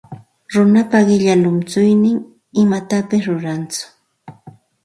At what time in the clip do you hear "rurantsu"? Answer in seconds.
3.29-3.83